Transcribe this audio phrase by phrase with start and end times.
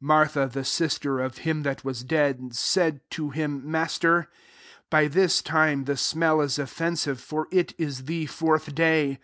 [0.00, 4.28] Martha, the sister of him that was dead, said to him," Master,
[4.90, 9.18] by this time the smell is offensive: for it is the fourth day.'